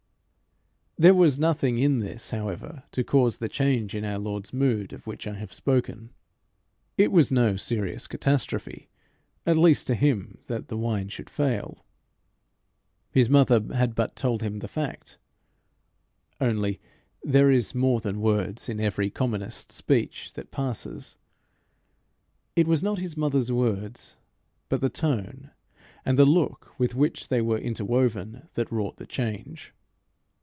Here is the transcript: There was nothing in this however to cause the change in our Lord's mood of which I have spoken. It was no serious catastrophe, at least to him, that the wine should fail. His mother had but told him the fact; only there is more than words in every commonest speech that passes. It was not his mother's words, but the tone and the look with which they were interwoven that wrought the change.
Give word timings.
There 0.97 1.15
was 1.15 1.39
nothing 1.39 1.79
in 1.79 1.97
this 1.97 2.29
however 2.29 2.83
to 2.91 3.03
cause 3.03 3.39
the 3.39 3.49
change 3.49 3.95
in 3.95 4.05
our 4.05 4.19
Lord's 4.19 4.53
mood 4.53 4.93
of 4.93 5.07
which 5.07 5.25
I 5.25 5.33
have 5.33 5.51
spoken. 5.51 6.11
It 6.95 7.11
was 7.11 7.31
no 7.31 7.55
serious 7.55 8.05
catastrophe, 8.05 8.87
at 9.43 9.57
least 9.57 9.87
to 9.87 9.95
him, 9.95 10.37
that 10.45 10.67
the 10.67 10.77
wine 10.77 11.09
should 11.09 11.27
fail. 11.27 11.83
His 13.09 13.31
mother 13.31 13.73
had 13.73 13.95
but 13.95 14.15
told 14.15 14.43
him 14.43 14.59
the 14.59 14.67
fact; 14.67 15.17
only 16.39 16.79
there 17.23 17.49
is 17.49 17.73
more 17.73 17.99
than 17.99 18.21
words 18.21 18.69
in 18.69 18.79
every 18.79 19.09
commonest 19.09 19.71
speech 19.71 20.31
that 20.33 20.51
passes. 20.51 21.17
It 22.55 22.67
was 22.67 22.83
not 22.83 22.99
his 22.99 23.17
mother's 23.17 23.51
words, 23.51 24.17
but 24.69 24.81
the 24.81 24.89
tone 24.89 25.49
and 26.05 26.19
the 26.19 26.25
look 26.25 26.77
with 26.79 26.93
which 26.93 27.29
they 27.29 27.41
were 27.41 27.57
interwoven 27.57 28.49
that 28.53 28.71
wrought 28.71 28.97
the 28.97 29.07
change. 29.07 29.73